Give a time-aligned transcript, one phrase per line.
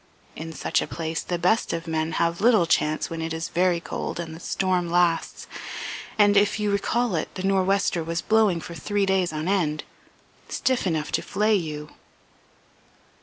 [0.35, 3.79] In such a place the best of men have little chance when it is very
[3.79, 5.45] cold and the storm lasts.
[6.17, 9.83] And, if you recall it, the nor'wester was blowing for three days on end,
[10.49, 11.89] stiff enough to flay you."